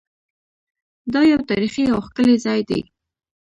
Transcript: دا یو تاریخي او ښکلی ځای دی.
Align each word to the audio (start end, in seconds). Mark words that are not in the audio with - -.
دا 1.13 1.21
یو 1.31 1.39
تاریخي 1.49 1.83
او 1.93 1.99
ښکلی 2.07 2.35
ځای 2.45 2.61
دی. 2.69 2.81